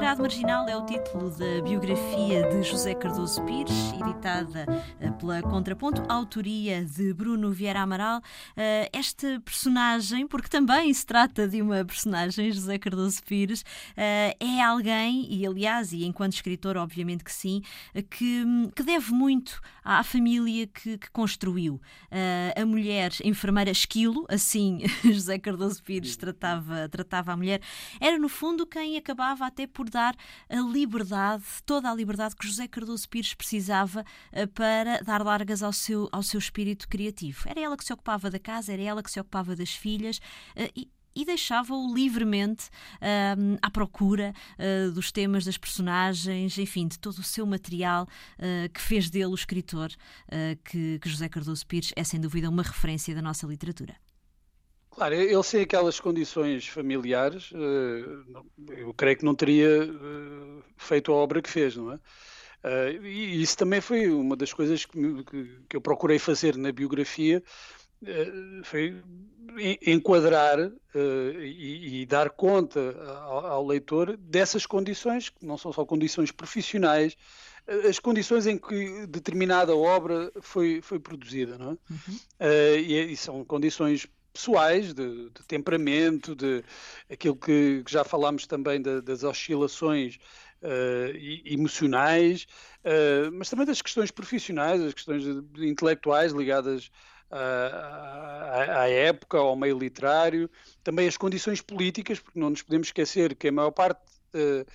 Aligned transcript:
Integrado 0.00 0.22
Marginal 0.22 0.66
é 0.66 0.74
o 0.74 0.86
título 0.86 1.28
da 1.28 1.60
biografia 1.62 2.48
de 2.48 2.62
José 2.62 2.94
Cardoso 2.94 3.44
Pires, 3.44 3.92
editada 3.92 4.64
eh, 4.98 5.10
pela 5.10 5.42
Contraponto, 5.42 6.02
autoria 6.08 6.82
de 6.82 7.12
Bruno 7.12 7.52
Vieira 7.52 7.82
Amaral. 7.82 8.22
Eh, 8.56 8.88
esta 8.94 9.38
personagem, 9.44 10.26
porque 10.26 10.48
também 10.48 10.90
se 10.94 11.04
trata 11.04 11.46
de 11.46 11.60
uma 11.60 11.84
personagem, 11.84 12.50
José 12.50 12.78
Cardoso 12.78 13.22
Pires, 13.22 13.62
eh, 13.94 14.34
é 14.40 14.62
alguém, 14.62 15.26
e 15.30 15.46
aliás, 15.46 15.92
e 15.92 16.06
enquanto 16.06 16.32
escritor, 16.32 16.78
obviamente 16.78 17.22
que 17.22 17.32
sim, 17.32 17.60
que, 18.08 18.42
que 18.74 18.82
deve 18.82 19.12
muito 19.12 19.60
à 19.84 20.02
família 20.02 20.66
que, 20.66 20.96
que 20.96 21.10
construiu. 21.10 21.78
A 22.56 22.64
mulher 22.64 23.12
enfermeira 23.22 23.70
Esquilo, 23.70 24.24
assim 24.30 24.80
José 25.04 25.38
Cardoso 25.38 25.82
Pires 25.82 26.16
tratava, 26.16 26.88
tratava 26.88 27.32
a 27.32 27.36
mulher, 27.36 27.60
era 28.00 28.18
no 28.18 28.28
fundo 28.28 28.66
quem 28.66 28.96
acabava 28.96 29.44
até 29.46 29.66
por 29.66 29.89
dar 29.90 30.14
a 30.48 30.60
liberdade, 30.60 31.44
toda 31.66 31.90
a 31.90 31.94
liberdade 31.94 32.34
que 32.36 32.46
José 32.46 32.66
Cardoso 32.66 33.08
Pires 33.08 33.34
precisava 33.34 34.04
eh, 34.32 34.46
para 34.46 35.00
dar 35.02 35.22
largas 35.22 35.62
ao 35.62 35.72
seu, 35.72 36.08
ao 36.12 36.22
seu 36.22 36.38
espírito 36.38 36.88
criativo. 36.88 37.48
Era 37.48 37.60
ela 37.60 37.76
que 37.76 37.84
se 37.84 37.92
ocupava 37.92 38.30
da 38.30 38.38
casa, 38.38 38.72
era 38.72 38.82
ela 38.82 39.02
que 39.02 39.10
se 39.10 39.20
ocupava 39.20 39.54
das 39.54 39.70
filhas 39.74 40.20
eh, 40.56 40.70
e, 40.74 40.88
e 41.14 41.24
deixava-o 41.24 41.92
livremente 41.92 42.68
uh, 42.96 43.58
à 43.60 43.70
procura 43.70 44.32
uh, 44.58 44.92
dos 44.92 45.10
temas, 45.10 45.44
das 45.44 45.58
personagens, 45.58 46.56
enfim, 46.56 46.86
de 46.86 46.98
todo 46.98 47.18
o 47.18 47.22
seu 47.22 47.44
material 47.44 48.06
uh, 48.38 48.72
que 48.72 48.80
fez 48.80 49.10
dele 49.10 49.26
o 49.26 49.34
escritor 49.34 49.90
que, 50.64 50.98
que 51.00 51.08
José 51.08 51.28
Cardoso 51.28 51.66
Pires 51.66 51.92
é, 51.96 52.04
sem 52.04 52.20
dúvida, 52.20 52.48
uma 52.48 52.62
referência 52.62 53.14
da 53.14 53.22
nossa 53.22 53.46
literatura. 53.46 53.96
Claro, 55.00 55.14
ele 55.14 55.42
sem 55.42 55.62
aquelas 55.62 55.98
condições 55.98 56.68
familiares, 56.68 57.50
eh, 57.54 58.80
eu 58.82 58.92
creio 58.92 59.16
que 59.16 59.24
não 59.24 59.34
teria 59.34 59.84
eh, 59.84 60.62
feito 60.76 61.10
a 61.10 61.14
obra 61.14 61.40
que 61.40 61.48
fez, 61.48 61.74
não 61.74 61.92
é? 61.94 61.98
Eh, 62.62 62.98
e 63.02 63.40
isso 63.40 63.56
também 63.56 63.80
foi 63.80 64.10
uma 64.10 64.36
das 64.36 64.52
coisas 64.52 64.84
que, 64.84 65.24
que 65.70 65.74
eu 65.74 65.80
procurei 65.80 66.18
fazer 66.18 66.54
na 66.58 66.70
biografia, 66.70 67.42
foi 68.64 69.02
enquadrar 69.86 70.70
e, 70.94 72.04
dar 72.06 72.28
conta 72.28 72.94
ao, 73.24 73.66
leitor 73.66 74.18
dessas 74.18 74.66
condições, 74.66 75.30
que 75.30 75.46
não 75.46 75.56
são 75.56 75.72
só 75.72 75.84
condições 75.86 76.30
profissionais, 76.30 77.16
as 77.88 77.98
condições 77.98 78.46
em 78.46 78.58
que 78.58 79.06
determinada 79.06 79.74
obra 79.74 80.30
foi, 80.42 80.80
foi 80.82 80.98
produzida, 80.98 81.56
não 81.56 81.72
é? 81.72 81.76
Uhum. 81.90 82.18
e, 82.86 83.12
e 83.12 83.16
são 83.16 83.44
condições 83.44 84.06
pessoais, 84.32 84.94
de, 84.94 85.30
de, 85.30 85.46
temperamento, 85.46 86.34
de 86.34 86.64
aquilo 87.10 87.36
que, 87.36 87.82
que 87.84 87.92
já 87.92 88.04
falámos 88.04 88.46
também 88.46 88.80
das 88.80 89.24
oscilações 89.24 90.18
uh, 90.62 91.16
emocionais, 91.44 92.46
uh, 92.84 93.30
mas 93.32 93.50
também 93.50 93.66
das 93.66 93.82
questões 93.82 94.10
profissionais, 94.10 94.80
das 94.80 94.94
questões 94.94 95.24
intelectuais 95.58 96.32
ligadas 96.32 96.90
à, 97.30 98.80
à, 98.82 98.88
época, 98.88 99.38
ao 99.38 99.54
meio 99.54 99.78
literário, 99.78 100.50
também 100.82 101.06
as 101.06 101.16
condições 101.16 101.60
políticas, 101.60 102.18
porque 102.18 102.38
não 102.40 102.50
nos 102.50 102.62
podemos 102.62 102.88
esquecer 102.88 103.34
que 103.36 103.48
a 103.48 103.52
maior 103.52 103.70
parte. 103.70 104.00
Uh, 104.34 104.66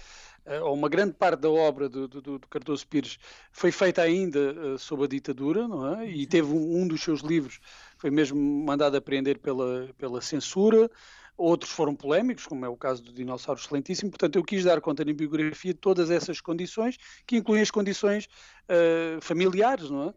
ou 0.62 0.76
uma 0.76 0.88
grande 0.88 1.14
parte 1.14 1.40
da 1.40 1.50
obra 1.50 1.90
do, 1.90 2.08
do, 2.08 2.22
do 2.22 2.48
Cardoso 2.48 2.86
Pires 2.86 3.18
foi 3.52 3.72
feita 3.72 4.04
ainda 4.04 4.78
sob 4.78 5.04
a 5.04 5.08
ditadura, 5.08 5.68
não 5.68 5.96
é? 5.96 6.08
E 6.08 6.28
teve 6.28 6.54
um, 6.54 6.82
um, 6.82 6.88
dos 6.88 7.02
seus 7.02 7.22
livros 7.22 7.60
foi 7.98 8.10
mesmo 8.10 8.40
mandado 8.40 8.96
a 8.98 9.02
prender 9.02 9.40
pela, 9.40 9.90
pela 9.98 10.22
censura. 10.22 10.90
Outros 11.38 11.72
foram 11.72 11.94
polémicos, 11.94 12.46
como 12.46 12.66
é 12.66 12.70
o 12.70 12.78
caso 12.78 13.04
do 13.04 13.12
Dinossauro 13.12 13.60
Excelentíssimo. 13.60 14.10
Portanto, 14.10 14.38
eu 14.38 14.44
quis 14.44 14.64
dar 14.64 14.80
conta 14.80 15.04
na 15.04 15.14
biografia 15.14 15.74
de 15.74 15.80
todas 15.80 16.10
essas 16.10 16.40
condições, 16.40 16.98
que 17.28 17.36
incluem 17.36 17.62
as 17.62 17.72
condições 17.72 18.26
uh, 18.70 19.20
familiares, 19.22 19.90
não 19.90 20.10
é? 20.10 20.14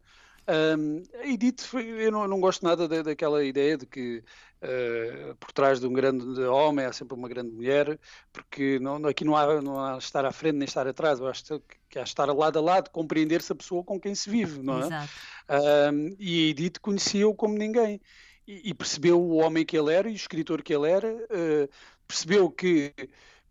Um, 0.49 1.03
e 1.25 1.37
dito, 1.37 1.79
eu 1.79 2.11
não, 2.11 2.27
não 2.27 2.41
gosto 2.41 2.65
nada 2.65 2.89
de, 2.89 3.03
daquela 3.03 3.45
ideia 3.45 3.77
de 3.77 3.85
que 3.85 4.25
uh, 4.63 5.37
por 5.37 5.53
trás 5.53 5.79
de 5.79 5.87
um 5.87 5.93
grande 5.93 6.41
homem 6.45 6.87
há 6.87 6.93
sempre 6.93 7.15
uma 7.15 7.29
grande 7.29 7.51
mulher, 7.51 7.99
porque 8.33 8.79
não, 8.79 8.97
aqui 9.07 9.25
não 9.25 9.37
há, 9.37 9.61
não 9.61 9.79
há 9.79 9.99
estar 9.99 10.25
à 10.25 10.33
frente 10.33 10.57
nem 10.57 10.65
estar 10.65 10.87
atrás, 10.87 11.21
eu 11.21 11.27
acho 11.27 11.61
que 11.91 11.99
há 11.99 12.03
estar 12.03 12.25
lado 12.27 12.59
a 12.59 12.63
lado, 12.63 12.91
compreender-se 12.91 13.53
a 13.53 13.57
pessoa 13.57 13.85
com 13.85 14.01
quem 14.01 14.15
se 14.15 14.31
vive, 14.31 14.63
não 14.63 14.79
é? 14.79 14.87
Exato. 14.87 15.13
Um, 15.51 16.17
e 16.19 16.51
Edith 16.51 16.79
conhecia-o 16.81 17.35
como 17.35 17.57
ninguém 17.57 18.01
e, 18.47 18.71
e, 18.71 18.75
percebeu 18.75 19.21
o 19.21 19.37
homem 19.37 19.65
que 19.65 19.77
ele 19.77 19.93
era 19.93 20.09
e 20.09 20.13
o 20.13 20.17
escritor 20.17 20.63
que 20.63 20.75
ele 20.75 20.91
era, 20.91 21.15
uh, 21.15 21.69
percebeu 22.07 22.51
que 22.51 22.95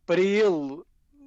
para 0.05 0.21
ele 0.21 0.81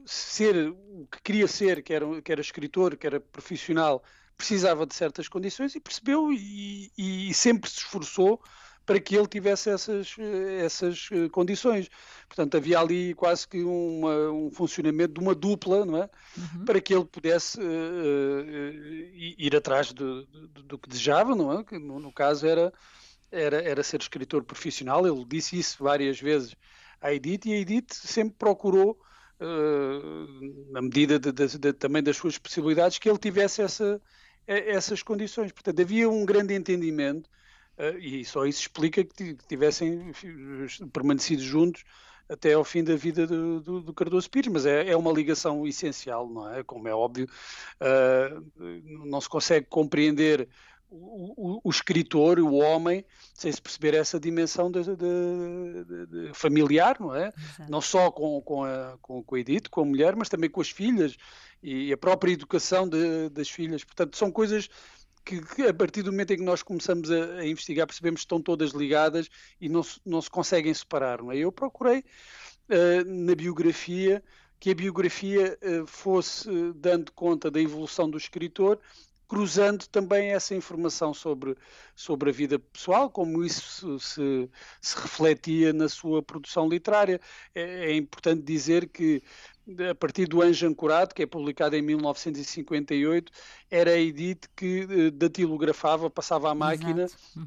ser 0.04 0.70
o 0.70 1.06
que 1.10 1.22
queria 1.22 1.46
ser, 1.46 1.82
que 1.82 1.92
era, 1.92 2.22
que 2.22 2.32
era 2.32 2.40
escritor, 2.40 2.96
que 2.96 3.06
era 3.06 3.20
profissional, 3.20 4.02
precisava 4.40 4.86
de 4.86 4.94
certas 4.94 5.28
condições 5.28 5.74
e 5.74 5.80
percebeu 5.80 6.32
e, 6.32 6.90
e 6.96 7.34
sempre 7.34 7.68
se 7.68 7.76
esforçou 7.76 8.40
para 8.86 8.98
que 8.98 9.14
ele 9.14 9.26
tivesse 9.26 9.70
essas, 9.70 10.16
essas 10.58 11.08
eh, 11.12 11.28
condições. 11.28 11.88
Portanto, 12.26 12.56
havia 12.56 12.80
ali 12.80 13.14
quase 13.14 13.46
que 13.46 13.62
uma, 13.62 14.30
um 14.30 14.50
funcionamento 14.50 15.14
de 15.14 15.20
uma 15.20 15.34
dupla, 15.34 15.84
não 15.84 16.02
é? 16.02 16.10
Uhum. 16.36 16.64
Para 16.64 16.80
que 16.80 16.92
ele 16.92 17.04
pudesse 17.04 17.60
uh, 17.60 17.62
uh, 17.62 19.14
ir 19.38 19.54
atrás 19.54 19.92
do, 19.92 20.26
do, 20.26 20.62
do, 20.64 20.78
que 20.78 20.88
desejava, 20.88 21.36
não 21.36 21.60
é? 21.60 21.62
Que 21.62 21.78
no, 21.78 22.00
no, 22.00 22.12
caso 22.12 22.46
era, 22.46 22.72
era, 23.30 23.62
era 23.62 23.82
ser 23.82 24.00
escritor 24.00 24.42
profissional. 24.42 25.06
Ele 25.06 25.24
disse 25.24 25.56
isso 25.56 25.84
várias 25.84 26.18
vezes 26.18 26.56
à 27.00 27.12
Edith 27.12 27.46
e 27.46 27.52
a 27.52 27.58
Edith 27.58 27.92
sempre 27.92 28.34
procurou 28.38 28.98
Uh, 29.42 30.70
na 30.70 30.82
medida 30.82 31.18
de, 31.18 31.32
de, 31.32 31.58
de, 31.58 31.72
também 31.72 32.02
das 32.02 32.14
suas 32.18 32.36
possibilidades, 32.36 32.98
que 32.98 33.08
ele 33.08 33.16
tivesse 33.16 33.62
essa, 33.62 33.98
essas 34.46 35.02
condições. 35.02 35.52
Portanto, 35.52 35.80
havia 35.80 36.08
um 36.08 36.24
grande 36.24 36.54
entendimento 36.54 37.28
uh, 37.78 37.98
e 37.98 38.24
só 38.24 38.46
isso 38.46 38.60
explica 38.60 39.04
que 39.04 39.34
tivessem 39.48 40.12
permanecido 40.92 41.42
juntos 41.42 41.84
até 42.28 42.52
ao 42.52 42.64
fim 42.64 42.84
da 42.84 42.94
vida 42.94 43.26
do, 43.26 43.60
do, 43.60 43.80
do 43.80 43.92
Cardoso 43.92 44.30
Pires, 44.30 44.52
mas 44.52 44.64
é, 44.64 44.90
é, 44.90 44.96
uma 44.96 45.12
ligação 45.12 45.66
essencial, 45.66 46.28
não 46.28 46.52
é? 46.52 46.62
Como 46.62 46.86
é 46.86 46.94
óbvio, 46.94 47.26
uh, 47.80 48.50
não 49.08 49.20
se 49.20 49.28
consegue 49.28 49.66
compreender 49.66 50.48
o, 50.90 51.56
o, 51.56 51.60
o, 51.64 51.70
escritor, 51.70 52.40
o 52.40 52.54
homem, 52.54 53.04
sem 53.32 53.50
se 53.50 53.62
perceber 53.62 53.94
essa 53.94 54.18
dimensão 54.18 54.70
de, 54.70 54.82
de, 54.84 56.06
de, 56.06 56.34
familiar, 56.34 56.96
não 56.98 57.14
é? 57.14 57.32
Exato. 57.36 57.70
Não 57.70 57.80
só 57.80 58.10
com, 58.10 58.40
com, 58.42 58.64
a, 58.64 58.98
com, 59.00 59.22
com 59.22 59.34
a 59.36 59.40
Edith, 59.40 59.68
com 59.70 59.82
a 59.82 59.84
mulher, 59.84 60.16
mas 60.16 60.28
também 60.28 60.50
com 60.50 60.60
as 60.60 60.70
filhas 60.70 61.16
e 61.62 61.92
a 61.92 61.96
própria 61.96 62.32
educação 62.32 62.88
das 63.30 63.48
filhas. 63.48 63.84
Portanto, 63.84 64.16
são 64.16 64.30
coisas 64.32 64.68
que, 65.24 65.40
que, 65.40 65.62
a 65.62 65.74
partir 65.74 66.02
do 66.02 66.10
momento 66.10 66.32
em 66.32 66.38
que 66.38 66.42
nós 66.42 66.62
começamos 66.62 67.10
a, 67.10 67.36
a, 67.36 67.46
investigar 67.46 67.86
percebemos 67.86 68.20
que 68.20 68.24
estão 68.24 68.40
todas 68.40 68.72
ligadas 68.72 69.28
e 69.60 69.68
não 69.68 69.82
se, 69.82 70.00
não 70.04 70.20
se 70.20 70.30
conseguem 70.30 70.72
separar. 70.74 71.22
Não 71.22 71.30
é? 71.30 71.38
Eu 71.38 71.52
procurei 71.52 71.98
uh, 72.00 73.04
na 73.06 73.34
biografia 73.34 74.22
que 74.58 74.70
a 74.70 74.74
biografia 74.74 75.58
uh, 75.62 75.86
fosse 75.86 76.48
uh, 76.48 76.74
dando 76.74 77.12
conta 77.12 77.50
da 77.50 77.60
evolução 77.60 78.10
do 78.10 78.18
escritor 78.18 78.78
cruzando 79.30 79.86
também 79.86 80.32
essa 80.32 80.56
informação 80.56 81.14
sobre, 81.14 81.56
sobre 81.94 82.30
a 82.30 82.32
vida 82.32 82.58
pessoal, 82.58 83.08
como 83.08 83.44
isso 83.44 83.96
se, 84.00 84.50
se 84.82 84.96
refletia 84.96 85.72
na 85.72 85.88
sua 85.88 86.20
produção 86.20 86.68
literária. 86.68 87.20
É, 87.54 87.92
é 87.92 87.96
importante 87.96 88.42
dizer 88.42 88.88
que 88.88 89.22
a 89.88 89.94
partir 89.94 90.26
do 90.26 90.42
Anjo 90.42 90.66
Ancorado, 90.66 91.14
que 91.14 91.22
é 91.22 91.26
publicado 91.26 91.76
em 91.76 91.82
1958, 91.82 93.30
era 93.70 93.92
a 93.92 94.00
Edith 94.00 94.48
que 94.56 94.80
uh, 94.82 95.10
datilografava, 95.12 96.10
passava 96.10 96.50
à 96.50 96.54
máquina 96.54 97.06
uhum. 97.36 97.46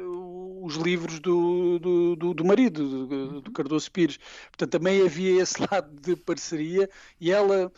uh, 0.00 0.64
os 0.64 0.76
livros 0.76 1.20
do, 1.20 1.78
do, 1.78 2.16
do, 2.16 2.32
do 2.32 2.42
marido, 2.42 3.06
do, 3.06 3.14
uhum. 3.14 3.40
do, 3.42 3.52
Cardoso 3.52 3.92
Pires. 3.92 4.18
Portanto, 4.48 4.70
também 4.70 5.02
havia 5.02 5.42
esse 5.42 5.60
lado 5.70 5.90
de 6.00 6.16
parceria 6.16 6.88
e 7.20 7.30
ela 7.30 7.70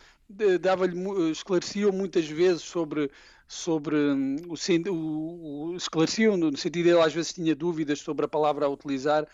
dava-lhe, 0.60 1.30
esclarecia 1.30 1.90
muitas 1.90 2.28
vezes 2.28 2.62
sobre 2.62 3.10
sobre 3.50 3.96
hum, 3.96 4.36
o, 4.46 4.92
o, 4.92 5.70
o 5.70 5.76
esclareciam 5.76 6.36
no 6.36 6.54
sentido 6.54 6.88
ele 6.88 7.00
às 7.00 7.14
vezes 7.14 7.32
tinha 7.32 7.56
dúvidas 7.56 7.98
sobre 8.00 8.26
a 8.26 8.28
palavra 8.28 8.66
a 8.66 8.68
utilizar 8.68 9.26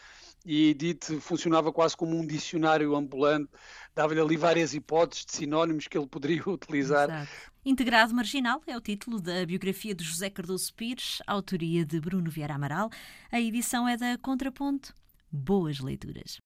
e 0.45 0.71
Edith 0.71 1.21
funcionava 1.21 1.73
quase 1.73 1.97
como 1.97 2.17
um 2.17 2.27
dicionário 2.27 2.95
ambulante, 2.95 3.49
dava-lhe 3.95 4.21
ali 4.21 4.37
várias 4.37 4.75
hipóteses 4.75 5.25
de 5.25 5.33
sinónimos 5.33 5.89
que 5.89 5.97
ele 5.97 6.07
poderia 6.07 6.43
utilizar. 6.47 7.09
Exato. 7.09 7.55
Integrado 7.65 8.15
Marginal 8.15 8.61
é 8.67 8.77
o 8.77 8.81
título 8.81 9.21
da 9.21 9.47
biografia 9.47 9.95
de 9.95 10.05
José 10.05 10.29
Cardoso 10.29 10.73
Pires, 10.75 11.23
autoria 11.27 11.85
de 11.85 11.99
Bruno 11.99 12.31
Vieira 12.31 12.55
Amaral. 12.55 12.91
A 13.33 13.41
edição 13.41 13.89
é 13.89 13.97
da 13.97 14.19
Contraponto. 14.19 14.95
Boas 15.33 15.81
leituras. 15.81 16.44